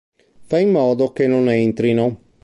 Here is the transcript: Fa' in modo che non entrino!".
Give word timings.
Fa' 0.47 0.57
in 0.57 0.71
modo 0.71 1.11
che 1.11 1.27
non 1.27 1.47
entrino!". 1.47 2.19